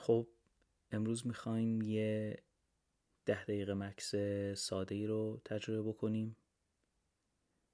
خب 0.00 0.28
امروز 0.90 1.26
می‌خوایم 1.26 1.82
یه 1.82 2.42
ده 3.26 3.44
دقیقه 3.44 3.74
مکس 3.74 4.14
ساده 4.56 4.94
ای 4.94 5.06
رو 5.06 5.40
تجربه 5.44 5.88
بکنیم. 5.88 6.36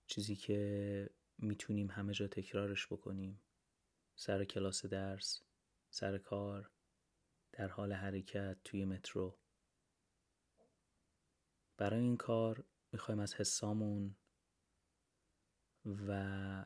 چیزی 0.06 0.36
که 0.36 1.10
می‌تونیم 1.38 1.90
همه 1.90 2.12
جا 2.12 2.26
تکرارش 2.26 2.86
بکنیم. 2.86 3.40
سر 4.16 4.44
کلاس 4.44 4.86
درس 4.86 5.42
سر 5.90 6.18
کار 6.18 6.70
در 7.52 7.68
حال 7.68 7.92
حرکت 7.92 8.56
توی 8.64 8.84
مترو. 8.84 9.38
برای 11.76 12.00
این 12.00 12.16
کار 12.16 12.64
می‌خوایم 12.92 13.20
از 13.20 13.34
حسامون 13.34 14.16
و 15.86 16.64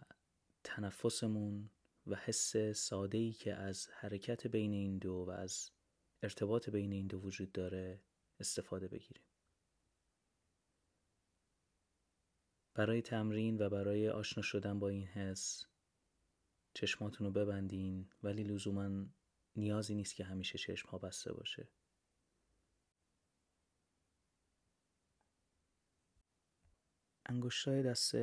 تنفسمون 0.65 1.71
و 2.11 2.15
حس 2.15 2.57
ساده 2.57 3.19
ای 3.19 3.33
که 3.33 3.55
از 3.55 3.89
حرکت 3.93 4.47
بین 4.47 4.73
این 4.73 4.99
دو 4.99 5.13
و 5.13 5.31
از 5.31 5.71
ارتباط 6.23 6.71
بین 6.71 6.93
این 6.93 7.07
دو 7.07 7.21
وجود 7.21 7.53
داره 7.53 8.03
استفاده 8.41 8.89
بگیریم. 8.89 9.25
برای 12.75 13.03
تمرین 13.03 13.57
و 13.63 13.69
برای 13.69 14.09
آشنا 14.09 14.43
شدن 14.43 14.79
با 14.79 14.89
این 14.89 15.07
حس 15.07 15.65
چشماتون 16.75 17.27
رو 17.27 17.33
ببندین 17.33 18.11
ولی 18.23 18.45
لزوما 18.45 19.07
نیازی 19.57 19.95
نیست 19.95 20.15
که 20.15 20.25
همیشه 20.25 20.59
چشم 20.59 20.89
ها 20.89 20.99
بسته 20.99 21.33
باشه. 21.33 21.69
انگشتای 27.31 27.83
دست 27.83 28.15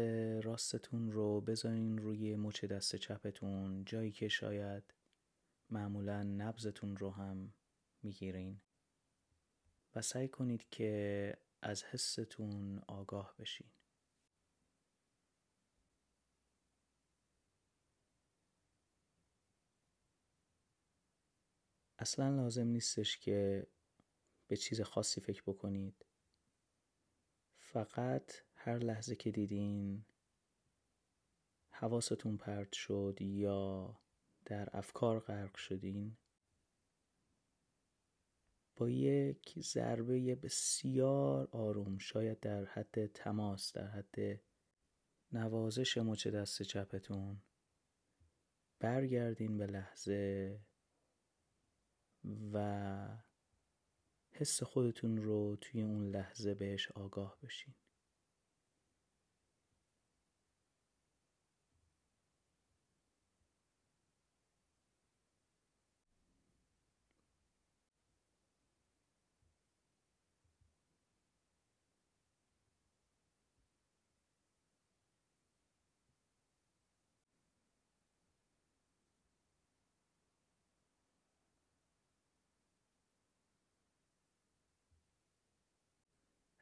راستتون 0.44 1.12
رو 1.12 1.42
بذارین 1.42 1.98
روی 1.98 2.36
مچ 2.36 2.66
دست 2.66 2.96
چپتون. 2.96 3.86
جایی 3.86 4.12
که 4.12 4.28
شاید 4.28 4.94
معمولا 5.70 6.24
نبزتون 6.24 6.98
رو 6.98 7.12
هم 7.12 7.54
می‌گیرین. 8.04 8.62
و 9.96 10.02
سعی 10.02 10.28
کنید 10.28 10.70
که 10.70 11.38
از 11.62 11.84
حستون 11.84 12.80
آگاه 12.88 13.36
بشین. 13.40 13.68
اصلا 22.00 22.30
لازم 22.30 22.68
نیستش 22.68 23.18
که 23.18 23.68
به 24.48 24.58
چیز 24.58 24.82
خاصی 24.82 25.22
فکر 25.22 25.44
بکنید. 25.48 26.06
فقط 27.60 28.47
هر 28.58 28.78
لحظه 28.78 29.16
که 29.16 29.32
دیدین 29.32 30.06
حواستون 31.72 32.38
پرت 32.38 32.74
شد 32.74 33.18
یا 33.22 34.00
در 34.46 34.70
افکار 34.74 35.20
غرق 35.20 35.56
شدین 35.56 36.18
با 38.76 38.90
یک 38.90 39.60
ضربه 39.60 40.36
بسیار 40.36 41.48
آروم 41.52 41.98
شاید 41.98 42.40
در 42.40 42.66
حد 42.66 43.06
تماس 43.06 43.74
در 43.74 43.88
حد 43.88 44.42
نوازش 45.32 45.98
مچ 45.98 46.28
دست 46.28 46.62
چپتون 46.62 47.42
برگردین 48.80 49.58
به 49.58 49.68
لحظه 49.68 50.60
و 52.54 53.08
حس 54.32 54.64
خودتون 54.64 55.18
رو 55.18 55.56
توی 55.62 55.82
اون 55.82 56.10
لحظه 56.10 56.54
بهش 56.54 56.92
آگاه 56.92 57.38
بشین. 57.44 57.74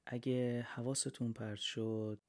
اگه 0.06 0.62
حواستون 0.62 1.34
پرت 1.34 1.60
شد 1.60 2.20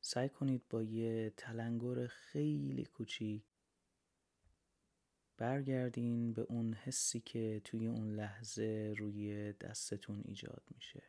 سعی 0.00 0.28
کنید 0.28 0.68
با 0.70 0.82
یه 0.82 1.32
تلنگر 1.36 2.06
خیلی 2.06 2.84
کوچیک 2.84 3.44
برگردین 5.36 6.32
به 6.32 6.42
اون 6.42 6.74
حسی 6.74 7.20
که 7.20 7.60
توی 7.64 7.86
اون 7.86 8.14
لحظه 8.14 8.94
روی 8.98 9.52
دستتون 9.52 10.22
ایجاد 10.24 10.62
میشه. 10.74 11.02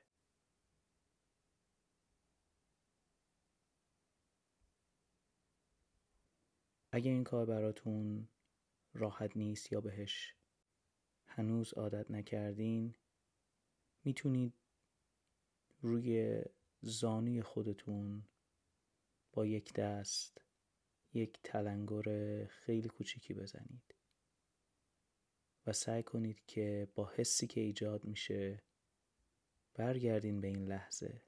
اگه 6.91 7.11
این 7.11 7.23
کار 7.23 7.45
براتون 7.45 8.27
راحت 8.93 9.37
نیست 9.37 9.71
یا 9.71 9.81
بهش 9.81 10.35
هنوز 11.27 11.73
عادت 11.73 12.11
نکردین 12.11 12.95
می‌تونید 14.03 14.53
روی 15.81 16.41
زانوی 16.81 17.41
خودتون 17.41 18.23
با 19.33 19.45
یک 19.45 19.73
دست 19.73 20.41
یک 21.13 21.39
تلنگر 21.43 22.45
خیلی 22.45 22.89
کوچیکی 22.89 23.33
بزنید 23.33 23.95
و 25.67 25.73
سعی 25.73 26.03
کنید 26.03 26.45
که 26.47 26.87
با 26.95 27.11
حسی 27.15 27.47
که 27.47 27.61
ایجاد 27.61 28.05
میشه 28.05 28.63
برگردین 29.73 30.41
به 30.41 30.47
این 30.47 30.65
لحظه. 30.67 31.21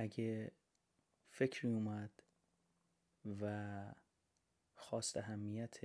اگه 0.00 0.52
فکری 1.28 1.68
اومد 1.70 2.22
و 3.40 3.94
خواست 4.74 5.16
اهمیت 5.16 5.84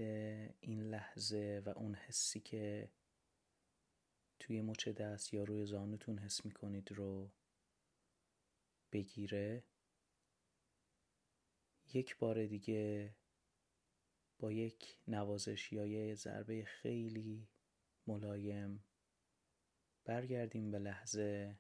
این 0.60 0.82
لحظه 0.82 1.62
و 1.66 1.70
اون 1.70 1.96
حسی 1.96 2.40
که 2.40 2.90
توی 4.40 4.62
مچ 4.62 4.88
دست 4.88 5.34
یا 5.34 5.44
روی 5.44 5.66
زانوتون 5.66 6.20
حس 6.20 6.46
می‌کنید 6.46 6.92
رو 6.92 7.32
بگیره 8.92 9.64
یک 11.94 12.18
بار 12.18 12.46
دیگه 12.46 13.16
با 14.40 14.52
یک 14.52 14.98
نوازش 15.08 15.74
یا 15.74 15.86
یه 15.86 16.16
ضربه 16.16 16.66
خیلی 16.66 17.48
ملایم 18.08 18.84
برگردیم 20.06 20.72
به 20.72 20.80
لحظه 20.80 21.58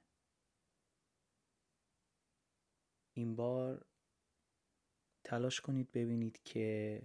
این 3.17 3.35
بار 3.35 3.85
تلاش 5.23 5.61
کنید 5.61 5.91
ببینید 5.91 6.43
که 6.43 7.01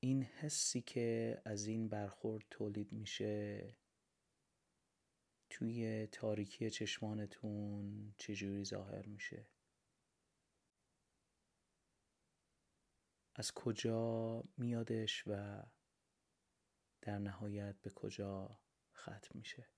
این 0.00 0.22
حسی 0.22 0.80
که 0.80 1.40
از 1.44 1.66
این 1.66 1.88
برخورد 1.88 2.44
تولید 2.50 2.92
میشه 2.92 3.76
توی 5.50 6.06
تاریکی 6.06 6.70
چشمانتون 6.70 8.14
چجوری 8.18 8.64
ظاهر 8.64 9.06
میشه. 9.06 9.46
از 13.34 13.52
کجا 13.52 14.44
میادش 14.56 15.24
و 15.26 15.62
در 17.02 17.18
نهایت 17.18 17.76
به 17.82 17.90
کجا 17.90 18.60
ختم 18.94 19.38
میشه؟ 19.38 19.73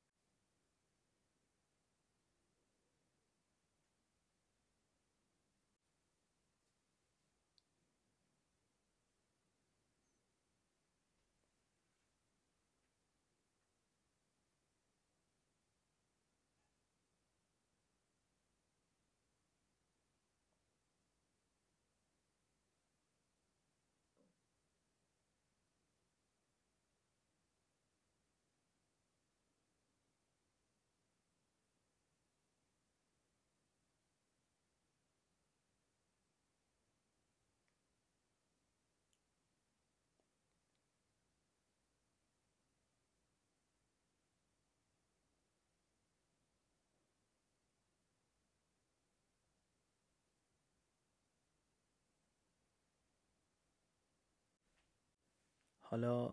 حالا 55.96 56.32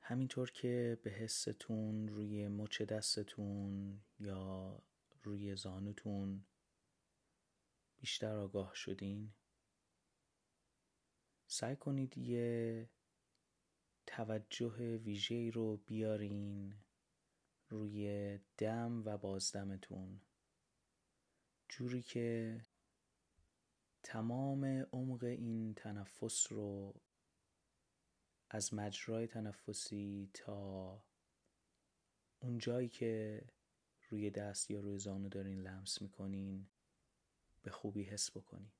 همینطور 0.00 0.50
که 0.50 0.98
به 1.02 1.10
حستون 1.10 2.08
روی 2.08 2.48
مچ 2.48 2.82
دستتون 2.82 4.00
یا 4.18 4.82
روی 5.22 5.56
زانوتون 5.56 6.44
بیشتر 8.00 8.36
آگاه 8.36 8.74
شدین 8.74 9.34
سعی 11.46 11.76
کنید 11.76 12.18
یه 12.18 12.88
توجه 14.06 14.96
ویژه‌ای 14.96 15.50
رو 15.50 15.76
بیارین 15.76 16.74
روی 17.68 18.38
دم 18.58 19.02
و 19.04 19.18
بازدمتون. 19.18 20.20
جوری 21.68 22.02
که 22.02 22.60
تمام 24.02 24.64
عمق 24.64 25.24
این 25.24 25.74
تنفس 25.74 26.52
رو 26.52 26.94
از 28.54 28.74
مجرای 28.74 29.26
تنفسی 29.26 30.30
تا 30.34 31.04
اون 32.40 32.58
جایی 32.58 32.88
که 32.88 33.42
روی 34.08 34.30
دست 34.30 34.70
یا 34.70 34.80
روی 34.80 34.98
زانو 34.98 35.28
دارین 35.28 35.60
لمس 35.60 36.02
می‌کنین 36.02 36.66
به 37.62 37.70
خوبی 37.70 38.02
حس 38.02 38.36
بکنین. 38.36 38.72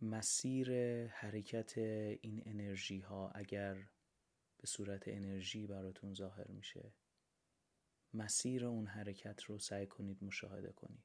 مسیر 0.00 0.70
حرکت 1.06 1.78
این 1.78 2.42
انرژی 2.46 3.00
ها 3.00 3.30
اگر 3.30 3.74
به 4.58 4.66
صورت 4.66 5.08
انرژی 5.08 5.66
براتون 5.66 6.14
ظاهر 6.14 6.48
میشه 6.48 6.92
مسیر 8.14 8.64
اون 8.66 8.86
حرکت 8.86 9.42
رو 9.42 9.58
سعی 9.58 9.86
کنید 9.86 10.24
مشاهده 10.24 10.72
کنید. 10.72 11.04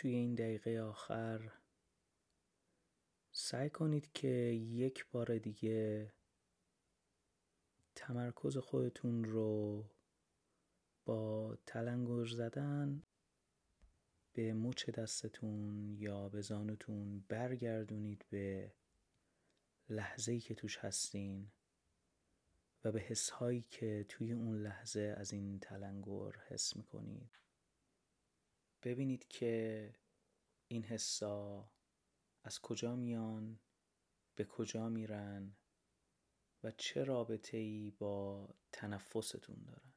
توی 0.00 0.14
این 0.14 0.34
دقیقه 0.34 0.80
آخر. 0.80 1.52
سعی 3.32 3.70
کنید 3.70 4.12
که 4.12 4.28
یک 4.28 5.06
بار 5.10 5.38
دیگه 5.38 6.12
تمرکز 7.94 8.56
خودتون 8.56 9.24
رو 9.24 9.84
با 11.04 11.58
تلنگر 11.66 12.24
زدن 12.24 13.02
به 14.32 14.54
مچ 14.54 14.90
دستتون 14.90 15.94
یا 15.98 16.28
به 16.28 16.40
زانوتون 16.40 17.24
برگردونید 17.28 18.24
به 18.30 18.72
لحظه‌ای 19.88 20.40
که 20.40 20.54
توش 20.54 20.78
هستین 20.78 21.52
و 22.84 22.92
به 22.92 23.00
حسهایی 23.00 23.62
که 23.62 24.06
توی 24.08 24.32
اون 24.32 24.62
لحظه 24.62 25.14
از 25.18 25.32
این 25.32 25.58
تلنگر 25.58 26.32
حس 26.48 26.76
می‌کنید. 26.76 27.38
ببینید 28.82 29.28
که 29.28 29.94
این 30.68 30.84
حسا 30.84 31.70
از 32.44 32.60
کجا 32.60 32.96
میان 32.96 33.60
به 34.34 34.44
کجا 34.44 34.88
میرن 34.88 35.56
و 36.62 36.70
چه 36.70 37.04
رابطه 37.04 37.56
ای 37.56 37.90
با 37.90 38.48
تنفستون 38.72 39.62
دارن. 39.64 39.89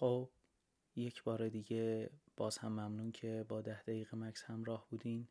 خب 0.00 0.30
یک 0.96 1.22
بار 1.22 1.48
دیگه 1.48 2.10
باز 2.36 2.58
هم 2.58 2.72
ممنون 2.72 3.12
که 3.12 3.44
با 3.48 3.60
ده 3.60 3.82
دقیقه 3.82 4.16
مکس 4.16 4.44
همراه 4.44 4.86
بودین. 4.90 5.28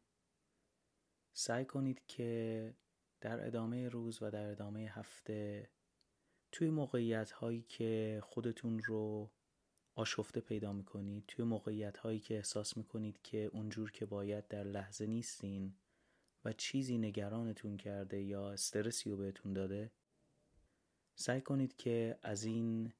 سعی 1.33 1.65
کنید 1.65 2.01
که 2.07 2.73
در 3.21 3.47
ادامه 3.47 3.89
روز 3.89 4.21
و 4.21 4.31
در 4.31 4.51
ادامه 4.51 4.79
هفته 4.79 5.69
توی 6.51 6.69
موقعیت 6.69 7.31
هایی 7.31 7.61
که 7.61 8.21
خودتون 8.23 8.79
رو 8.79 9.31
آشفته 9.95 10.41
پیدا 10.41 10.73
می‌کنید 10.73 11.23
توی 11.27 11.45
موقعیت 11.45 11.97
هایی 11.97 12.19
که 12.19 12.35
احساس 12.35 12.77
می‌کنید 12.77 13.21
که 13.21 13.49
اونجور 13.53 13.91
که 13.91 14.05
باید 14.05 14.47
در 14.47 14.63
لحظه 14.63 15.05
نیستین 15.05 15.75
و 16.45 16.53
چیزی 16.53 16.97
نگرانتون 16.97 17.77
کرده 17.77 18.21
یا 18.21 18.51
استرسی 18.51 19.09
رو 19.09 19.17
بهتون 19.17 19.53
داده 19.53 19.91
سعی 21.15 21.41
کنید 21.41 21.75
که 21.77 22.19
از 22.21 22.43
این 22.43 22.93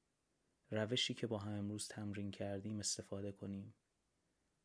روشی 0.70 1.14
که 1.14 1.26
با 1.26 1.38
هم 1.38 1.52
امروز 1.52 1.88
تمرین 1.88 2.30
کردیم 2.30 2.78
استفاده 2.78 3.32
کنیم. 3.32 3.74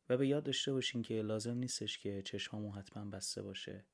و 0.08 0.16
به 0.16 0.28
یاد 0.28 0.44
داشته 0.44 0.72
باشین 0.72 1.02
که 1.02 1.22
لازم 1.22 1.58
نیستش 1.58 1.98
که 1.98 2.22
چشمامون 2.22 2.72
حتما 2.72 3.04
بسته 3.04 3.42
باشه. 3.42 3.86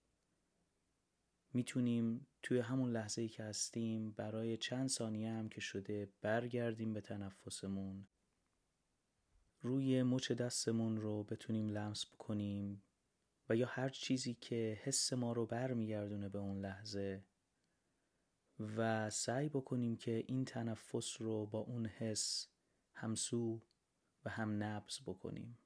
می‌تونیم 1.52 2.26
توی 2.42 2.58
همون 2.58 2.92
لحظه 2.92 3.22
ای 3.22 3.28
که 3.28 3.42
هستیم 3.42 4.10
برای 4.10 4.56
چند 4.56 4.88
ثانیه 4.88 5.30
هم 5.30 5.48
که 5.48 5.60
شده 5.60 6.08
برگردیم 6.20 6.92
به 6.92 7.00
تنفسمون. 7.00 8.06
روی 9.60 10.02
مچ 10.02 10.32
دستمون 10.32 10.96
رو 10.96 11.24
بتونیم 11.24 11.68
لمس 11.68 12.06
بکنیم 12.06 12.82
و 13.48 13.56
یا 13.56 13.66
هر 13.66 13.88
چیزی 13.88 14.34
که 14.34 14.80
حس 14.82 15.12
ما 15.12 15.32
رو 15.32 15.46
برمیگردونه 15.46 16.28
به 16.28 16.38
اون 16.38 16.60
لحظه 16.60 17.24
و 18.76 19.10
سعی 19.10 19.48
بکنیم 19.48 19.96
که 19.96 20.24
این 20.28 20.44
تنفس 20.44 21.20
رو 21.20 21.46
با 21.46 21.58
اون 21.58 21.86
حس 21.86 22.48
همسو 22.94 23.62
و 24.24 24.30
هم 24.30 24.62
نبز 24.62 25.00
بکنیم. 25.06 25.58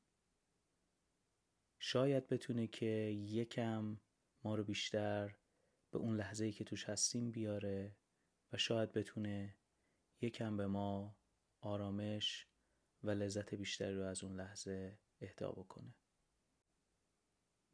شاید 1.79 2.29
بتونه 2.29 2.67
که 2.67 2.87
یکم 2.87 4.01
ما 4.45 4.55
رو 4.55 4.65
بیشتر 4.65 5.37
به 5.91 5.99
اون 5.99 6.17
لحظه 6.17 6.45
ای 6.45 6.53
که 6.53 6.65
توش 6.65 6.89
هستیم 6.89 7.31
بیاره 7.31 7.97
و 8.53 8.57
شاید 8.57 8.93
بتونه 8.93 9.57
یکم 10.21 10.57
به 10.57 10.67
ما 10.67 11.17
آرامش 11.61 12.49
و 13.03 13.11
لذت 13.11 13.55
بیشتری 13.55 13.95
رو 13.95 14.03
از 14.03 14.25
اون 14.25 14.41
لحظه 14.41 14.99
اهدا 15.21 15.53
بکنه. 15.53 15.95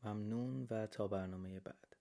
ممنون 0.03 0.67
و 0.71 0.87
تا 0.87 1.09
برنامه 1.09 1.61
بعد. 1.61 1.92